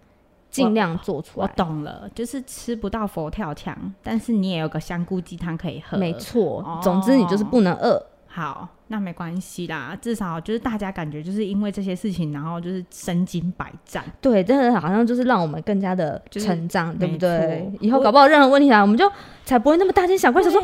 [0.52, 1.48] 尽量做出来。
[1.48, 5.98] 我，我懂了，就是吃不到佛跳墙，但是你也有个香菇鸡汤可以喝。
[5.98, 8.02] 没错，哦、总之你就是不能饿。
[8.28, 8.70] 好。
[8.91, 14.04] 那没关系啦，至少就是大家感觉就是因为这些事情，然后就是身经百战。
[14.19, 17.71] 对，真的好像就是让我们更加的成长，对不对？
[17.80, 19.10] 以后搞不好任何问题啊，我们就
[19.45, 20.60] 才不会那么大惊小怪，想说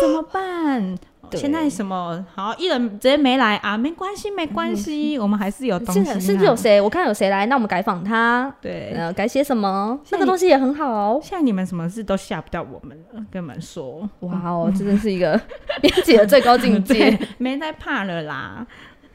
[0.00, 0.98] 怎么办？
[1.38, 3.76] 现在什么好艺人直接没来啊？
[3.76, 6.04] 没关系，没关系，我们还是有东西。
[6.20, 6.80] 甚至有谁？
[6.80, 8.52] 我看有谁来，那我们改访他。
[8.60, 9.98] 对，呃，改写什么？
[10.10, 11.20] 那个东西也很好哦。
[11.22, 14.08] 现在你们什么事都吓不到我们了，跟你们说。
[14.20, 15.40] 哇哦，真的是一个
[15.80, 18.66] 编辑的最高境界， 没在怕了啦。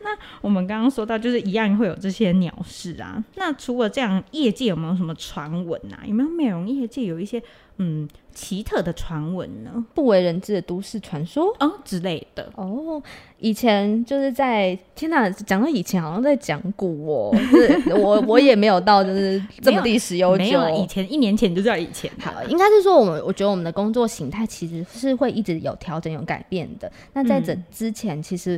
[0.05, 3.21] 那我们刚刚说到，就是一样会有这些鸟事啊。
[3.35, 5.99] 那除了这样，业界有没有什么传闻啊？
[6.05, 7.41] 有没有美容业界有一些？
[7.77, 13.03] 嗯，奇特的传闻呢，不为人知的都市传说哦之类的哦。
[13.37, 20.43] 以前就是在天哪，讲到以前好像在讲古哦，就是我 我也没有到就是这么历史悠久。
[20.45, 22.09] 没有，以前一年前就叫以前。
[22.17, 26.89] 好，应该是说我们我觉得我们的工作形态其实是会一直有调整有改变的。
[27.11, 28.57] 那在这之前，其实。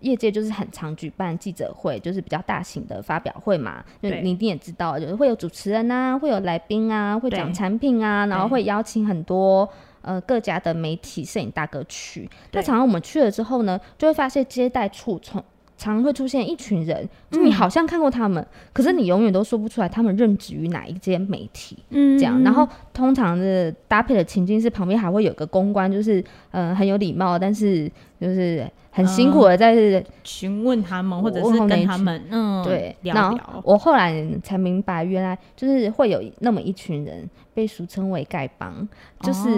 [0.00, 3.84] 业界就是很常举办记者会，就是比较大型的发表会嘛。
[4.02, 9.68] 就你一定也知道，就是会有主持人啊，会有来宾啊，会讲产品啊，然后会邀请很多
[10.02, 12.28] 呃各家的媒体、摄影大哥去。
[12.52, 15.42] 那常常我们去了之后呢，就会发现接待处从
[15.76, 21.78] 常常会出现一群人，就你好像看过他们，嗯、可是你永远都说不出来他们任职于哪一间媒体。
[21.90, 22.42] 嗯，这样。
[22.42, 28.66] 然后通常的搭配的情境是旁边还会有个公关，就是呃很有礼貌，但是就是。
[28.96, 33.62] 很辛苦的在询问他们，或者是跟他们，嗯，对，聊聊。
[33.62, 38.88] 我后来才明白，原来就是会有那么一群人被俗称为丐帮，
[39.20, 39.50] 就是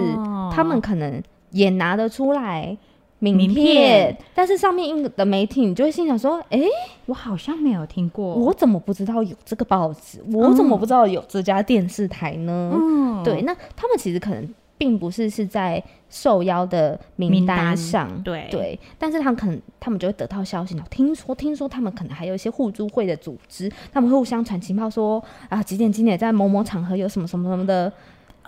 [0.51, 2.77] 他们可能也拿得出来
[3.19, 6.61] 名片，但是上面印的媒体，你就会心想说：哎，
[7.05, 10.23] 我好像没有听过，我怎么不知道有这个报纸？
[10.33, 12.71] 我怎么不知道有这家电视台呢？
[12.73, 14.47] 嗯，对，那他们其实可能。
[14.79, 27.91] 并不是是在受邀的名单上，单对对，但是他们可能他们就会得到消息，听说听说他们可能还有一些互助会的组织，他们会互相传情报说啊几点几点在某某场合有什么什么什么的，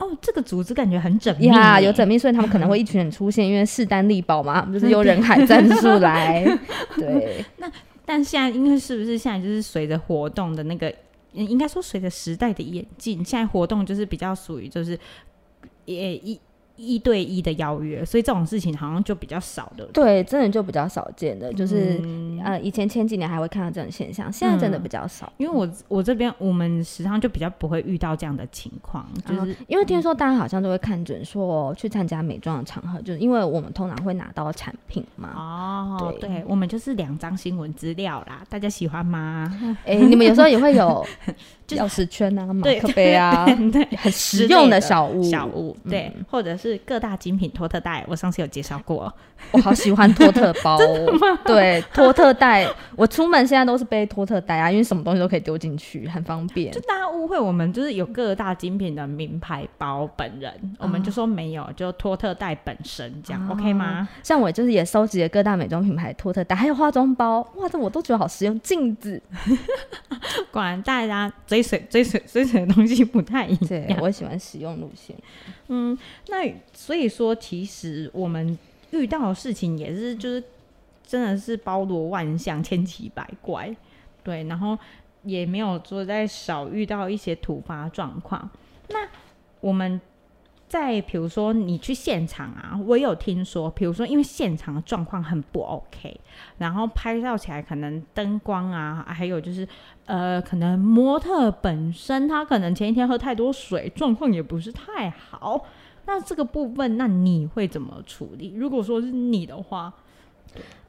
[0.01, 6.43] 哦，这个组织感觉很缜密呀，有缜密，所以他们可能会一群人出现，因为势单力薄嘛， 就是用人海战术来，
[6.95, 7.45] 对。
[7.57, 7.71] 那
[8.03, 10.91] 但现在因为是不是现在就是随着活动的那个，
[11.33, 14.99] 应该说随着时代的演进，现在活动就是比较属于就是。
[15.85, 16.39] 也一
[16.81, 19.85] 一对一的邀约，所以这种事情好像就比较少的。
[19.93, 25.27] 对，真的就比较少见的，就是、嗯、呃，以前前几年还会看到这种现象，现在真的比较少。
[25.27, 35.29] 嗯、因为我我这边我们时常就比较不会遇到这样的情况，就是因为听说大家好像都会看准说去参加美妆的场合，就是因为我们通常会拿到产品嘛。
[35.35, 39.47] 哦，对，对，我们就是两张新闻资料啦，大家喜欢吗？
[39.85, 41.05] 哎、欸，你们有时候也会有。
[41.75, 49.11] 钥匙圈啊，马克杯啊， 对，很实用的小物，小物，对，或者是各大精品托特袋，我上次有介绍过，
[49.51, 50.77] 我好喜欢托特包，
[51.45, 56.71] 对，托特袋，我出门现在都是背托特袋啊，因为什么东西都可以丢进去，很方便。
[56.71, 64.07] 就大家误会我们就是有各大精品的名牌包，本人我们就说没有，就托特袋本身这样，OK 吗？
[64.23, 69.21] 像我就是也收集了各大美妆品牌托特袋，还有化妆包，哇，这我都觉得好实用，镜子，
[70.51, 71.61] 果然大家追。
[71.61, 75.15] 随追随追随的东西不太一样，对，我喜欢使用路线。
[75.67, 78.57] 嗯，那所以说，其实我们
[78.91, 80.43] 遇到的事情也是就是
[81.05, 83.75] 真的是包罗万象、千奇百怪，
[84.23, 84.77] 对，然后
[85.23, 88.49] 也没有说再少遇到一些突发状况。
[88.89, 89.07] 那
[89.59, 89.99] 我们。
[90.71, 96.17] 再比如说你去现场啊，我有听说，比如说因为现场的状况很不 OK，
[96.59, 99.67] 然后拍照起来可能灯光啊，还有就是
[100.05, 105.65] 呃，可能模特本身他可能前一天喝太多水，状况也不是太好。
[106.05, 108.53] 那这个部分，那你会怎么处理？
[108.55, 109.93] 如果说是你的话，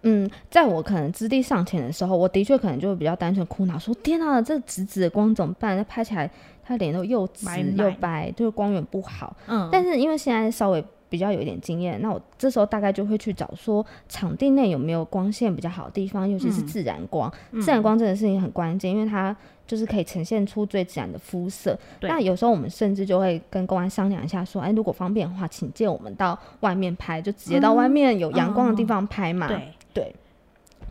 [0.03, 5.77] 嗯，在我可能资历尚浅的时候，我的确可能就会比较单纯苦恼说：天啊，这直直的光怎么办？
[5.77, 6.31] 那拍起来。
[6.64, 7.46] 他脸都又紫
[7.77, 9.37] 又白，就是光源不好。
[9.46, 17.31] 嗯，但是因为现在稍微比较有一点经验，那我这时候大概就会去找说场地内有没有光线比较好的地方，尤其是自然光。
[17.51, 21.79] 嗯、自然光这件事情很关键，因为它就是可以呈现出最自然的肤色。
[22.01, 29.48] 对那有时候我们甚至就会跟公安商量一下，说，哎，如果方便的话，请借我们到外面拍，就直接到外面有阳光的地方拍嘛。
[29.48, 30.14] 嗯、对对，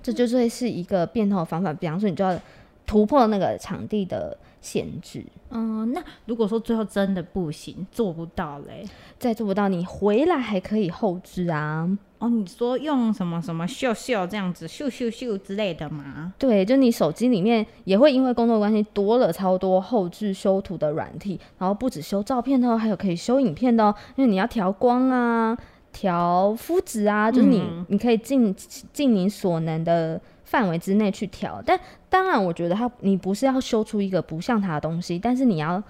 [0.03, 1.73] 这就是会是一个变通的方法。
[1.73, 2.39] 比方说，你就要
[2.85, 4.37] 突破那个场地的。
[4.61, 8.85] 限制，嗯，那如果说最后真的不行，做不到嘞，
[9.17, 11.89] 再做不到，你回来还可以后置啊。
[12.19, 16.31] 哦，你说用什么什么秀秀这样子，秀秀秀之类的吗？
[16.37, 25.57] 对，就你手机里面也会因为工作关系多了超多后置修图的软体，然后不止修照片的，还有可以修影片的哦，因为你要调光啊，
[25.91, 28.55] 调肤质啊，就是你、嗯、你可以尽
[28.93, 30.21] 尽你所能的。
[30.51, 35.81] 范围之内去调，但当然，我觉得他你不是要修出一个不像他的东西，但是你要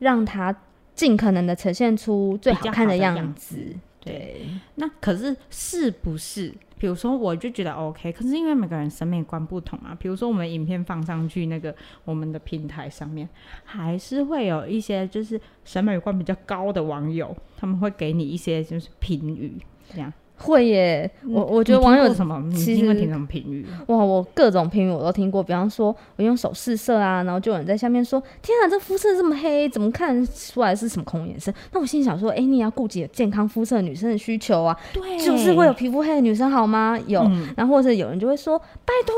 [0.00, 0.52] 让他
[0.96, 3.20] 尽可能的呈现出最好看的样子。
[3.20, 3.56] 样子
[4.00, 6.52] 对，对，那可是是不是？
[6.76, 9.96] 比如说，我就觉得 OK，可是因为每个人审美观不同啊。
[10.00, 11.72] 比如说，我们影片放上去那个
[12.04, 13.28] 我们的平台上面，
[13.62, 19.62] 还是会有一些就是审美观比较高的网友，他们会给你一些就是评语
[19.94, 20.12] 这样。
[20.42, 23.64] 会耶，我我觉得网友什么，其实会听什么评语？
[23.86, 25.42] 哇，我各种评语我都听过。
[25.42, 36.98] 比方说，我用手试色啊，然后就有人在下面说：“天啊，这肤色这么黑，怎么看出来是什么恐颜色？”那我心里想说：“哎、欸，你要顾及健康肤色女生的需求啊，对，就是会有皮肤黑的女生好吗？
[37.06, 39.14] 有，嗯、然后或者有人就会说：‘拜托，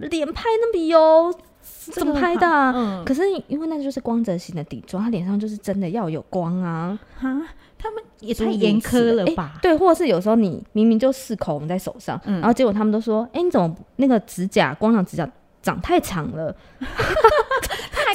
[0.00, 7.40] 你脸拍那么油，怎么拍的、啊？’嗯、可是因为那就是光泽型的底妆，她脸上就是真的要有光啊，哈。”
[7.80, 9.58] 他们也太严苛了吧？
[9.62, 15.28] 对，或者是有时候你明明就四口红在手上，嗯、然后结果他们都说：“哎、欸，你怎么那个指甲光亮指甲
[15.62, 16.54] 长太长了？”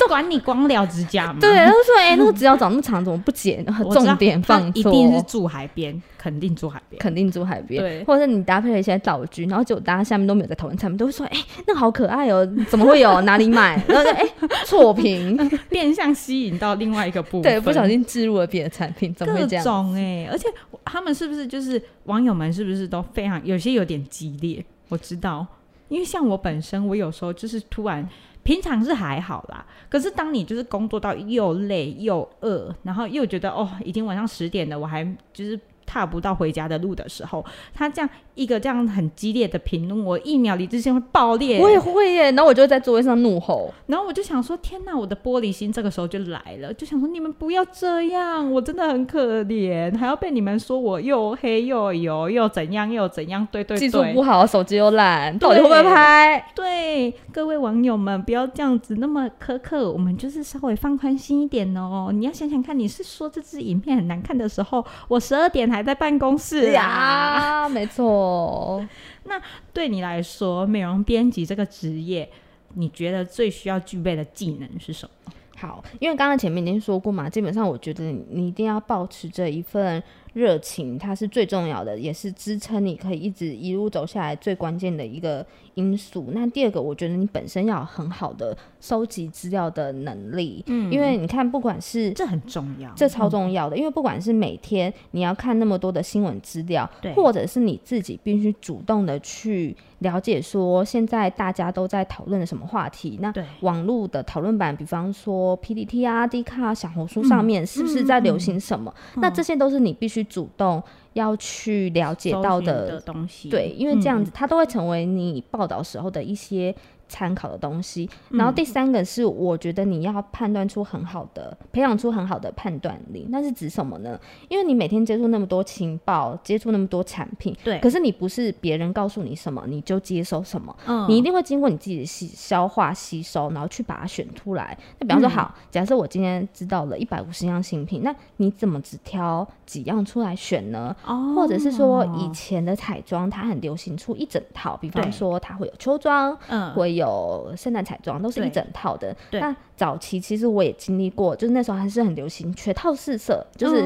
[0.05, 1.39] 还管你光疗指甲吗？
[1.41, 3.65] 对，他就说：“哎、欸，那个指甲长那么长，怎么不剪？
[3.91, 7.81] 重点放错。”一定是住海边，肯定住海边，肯定住海边。
[7.81, 13.19] 对，或者是你搭配了一些道具，然后就大家下面都没有在讨论产品，都会说：“哎、欸，那个好可爱哦，怎么会有？
[13.25, 14.23] 哪里买？”然后就哎，
[14.65, 15.35] 错评，
[15.69, 19.93] 变相吸引到另外一个部分， 对，不小心置入了别的产品，怎么会这样？
[19.95, 20.47] 哎、欸，而且
[20.83, 24.63] 他们是不是就是网友们是不是都非常有些有点激烈？
[24.89, 25.45] 我知道，
[25.87, 28.07] 因为像我本身，我有时候就是突然。
[28.45, 35.03] 平常是还好啦，可是当你就是工作到又累又饿，然后又觉得哦，已经晚上十点了，我还
[35.33, 35.59] 就是。
[35.85, 37.43] 踏不到回家的路的时候，
[37.73, 41.59] 他这样一个这样很激烈的评论，我一秒理智线会爆裂。
[41.59, 56.51] 我也会耶，然后我就在座位上怒吼，然后我就想说：天哪，我的玻璃心这个时候就来了，就想说你们不要这样，我真的很可怜，还要被你们说我又黑又油又怎样又怎样，对对对，技术不好，手机又烂，到底会不会拍？
[56.53, 62.09] 对，各位网友们不要这样子那么苛刻，我们就是稍微放宽心一点哦。
[62.11, 65.74] 你要想想看，你是说这支影片很难看的时候，我十二点还。
[65.83, 68.85] 在办公室呀，没错。
[69.25, 69.41] 那
[69.73, 72.29] 对你来说，美容编辑这个职业，
[72.75, 75.33] 你觉得最需要具备的技能是什么？
[75.57, 80.03] 好，因为刚刚前面已经说过嘛，基本上我觉得你一定要保持着一份
[80.35, 85.45] 热情，它是最重要的，也是支撑你可以一直一路走下来最关键的一个
[85.75, 86.25] 因素。
[86.33, 99.73] 那第二个，我觉得你本身要有很好的收集资料的能力，嗯，因为你看，不管是这很重要，这超重要的，嗯、因为不管是每天你要看那么多的新闻资料，对，或者是你自己必须主动的去
[100.05, 108.93] 了解说现在大家都在讨论的什么话题，那网络的讨论版，比方说 PPT 啊、D 卡、小红书上面是不是在流行什么？
[108.95, 110.81] 嗯嗯嗯、那这些都是你必须主动
[111.13, 113.49] 要去了解到的，的东西。
[113.49, 116.73] 对，因为这样子它都会成为你报道时候的一些
[117.07, 123.27] 参考的东西，然后第三个是我觉得你要判断出很好的，培养出很好的判断力。
[123.29, 124.19] 那是指什么呢？
[124.49, 134.75] 因为你每天接触那么多情报，接触那么多产品，对，可是你不是别人告诉你什么你就接受什么，嗯，你一定会经过你自己的吸消化吸收，然后去把它选出来。
[134.99, 140.95] 那比方说，好，假设我今天知道了一百五十样新品，那你怎么只挑几样出来选呢？
[141.05, 146.94] 哦，或者是说以前的彩妆它很流行出一整套，比方说它会有秋装，嗯，会。
[146.95, 149.15] 有圣诞彩妆都是一整套的。
[149.31, 153.85] 那早期其实我也经历过，就是那时候还是很流行全套试色，就是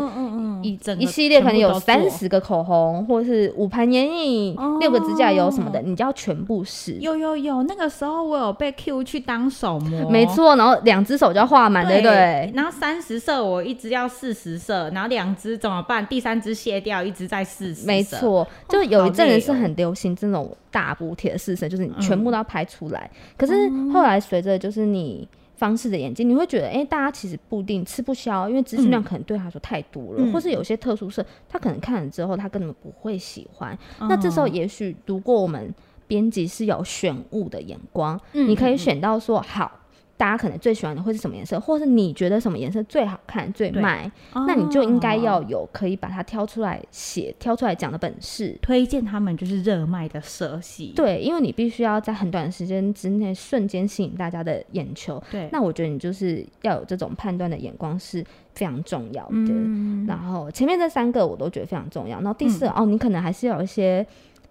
[0.62, 6.94] 一一系列可能有三十个口红，或者是五盘眼影、六个指甲油什么的，你就要全部试。
[7.02, 12.52] 有有有，那个时候我有被 Q 去当手模，没错，然后两只手就要画满，对不对？
[12.54, 16.06] 然后三十色我一支要四十色，然后两只怎么办？
[16.06, 17.76] 第三只卸掉，一直在试。
[17.86, 23.10] 没错，就有一阵子是很流行这种大补贴的四色，就是你全部都要拍出来。
[23.36, 23.54] 可是
[23.92, 25.28] 后来随着就是你。
[25.60, 33.78] 方式的眼睛，你会觉得，哎、欸，大家其实不一定吃不消，因为资讯量可能对他说太多了，嗯、或是有些特殊色，他可能看了之后，他根本不会喜欢。
[34.00, 35.72] 嗯、那这时候，也许如果我们
[36.08, 39.79] 编辑是有选物的眼光，嗯、你可以选到说好。
[40.20, 50.92] 大家可能最喜欢的会是什么颜色，或是你觉得什么颜色最好看、最卖，那你就应该要有可以把它挑出来写、挑出来讲的本事，推荐他们就是热卖的色系。
[50.94, 55.24] 对，因为你必须要在很短的时间之内瞬间吸引大家的眼球。
[55.32, 58.22] 对，那我觉得你就是要有这种判断的眼光是
[58.54, 59.32] 非常重要的。
[59.32, 64.06] 嗯、然后前面这三个我都觉得非常重要，然后第四、嗯、哦，你可能还是要有一些。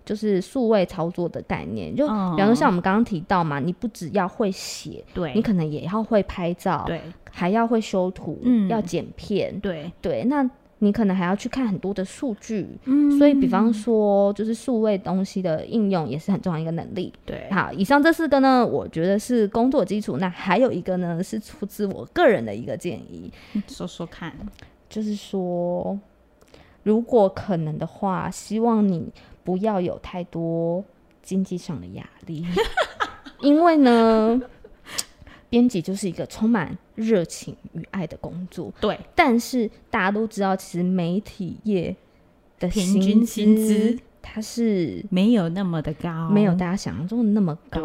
[0.09, 9.93] 就是数位操作的概念，就比方说像我们刚刚提到嘛，你不只要会写，对，你可能也要会拍照，对，还要会修图，嗯，要剪片，对。
[10.01, 10.49] 对，那
[10.79, 17.47] 你可能还要去看很多的数据，嗯，所以比方说就是数位东西的应用也是很重要一个能力，对。
[17.51, 23.31] 好，以上这四个呢，我觉得是工作基础，那还有一个呢是出自我个人的一个建议，
[23.67, 24.35] 说说看，
[24.89, 25.99] 就是说
[26.83, 29.13] 如果可能的话，希望你。
[29.49, 30.85] 不要有太多
[31.23, 32.45] 经济上的压力，
[33.41, 34.39] 因为呢，
[35.49, 38.71] 编辑就是一个充满热情与爱的工作。
[38.79, 41.97] 对，但是大家都知道，其实媒体业
[42.59, 47.81] 的平均薪资它是没有那么的高，没有大家想象中的那么高。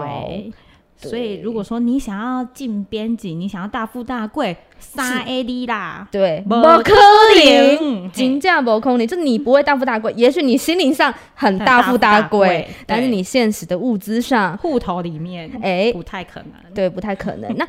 [1.09, 6.93] 所以，如果说你想要进编辑，你想要大富大贵，三 A D 啦，对，不可
[7.35, 17.53] 能，金价不可能，就你不会大富大贵，也许你心灵上很大富大贵，但是你现实的物资上，户头里面，哎，不太可能，对，不太可能。
[17.57, 17.67] 那，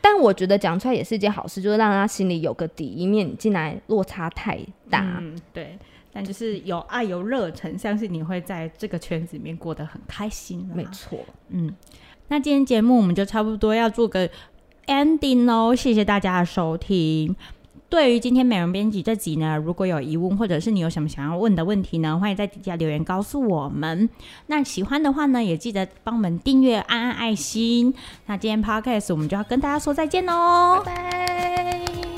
[0.00, 4.58] 但我觉得讲出来也是一件好事，就是让他心里有个底，以免你进来落差太
[4.88, 5.18] 大。
[5.20, 5.78] 嗯，对。
[6.12, 10.68] 但就是有爱有热忱，相信你会在这个圈子里面过得很开心。
[10.74, 11.16] 没错，
[11.50, 11.72] 嗯。
[12.30, 14.30] 那今天节目我们就差不多要做个
[14.86, 17.36] ending 哦，谢谢大家的收听。
[17.88, 24.08] 对于今天美容编辑这集呢，如果有疑问或者是你有什么想要问的问题呢，欢迎在底下留言告诉我们。
[24.46, 27.92] 那喜欢的话呢，也记得帮我们订阅、按按爱心。
[28.26, 32.09] 那今天 podcast 我们就要跟大家说再见喽，拜拜。